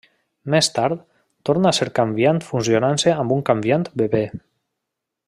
Més 0.53 0.69
tard, 0.77 1.03
torna 1.49 1.69
a 1.71 1.75
ser 1.79 1.87
canviant 2.01 2.41
fusionant-se 2.49 3.15
amb 3.25 3.39
un 3.39 3.45
canviant 3.51 3.87
bebè. 4.03 4.27